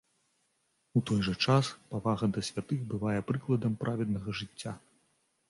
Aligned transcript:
У 0.99 1.01
той 1.09 1.19
жа 1.27 1.35
час 1.47 1.69
павага 1.91 2.25
да 2.39 2.43
святых 2.49 2.81
бывае 2.95 3.15
прыкладам 3.29 3.79
праведнага 3.85 4.29
жыцця. 4.43 4.77